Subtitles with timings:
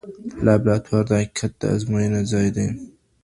[0.45, 2.67] لابراتوار د حقیقت د ازموینې ځای دی.